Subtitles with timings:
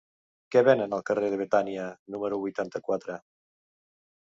[0.53, 3.21] Què venen al carrer de Betània número vuitanta-quatre?